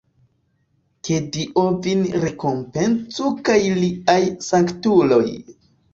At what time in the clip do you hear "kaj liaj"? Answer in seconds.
3.51-4.19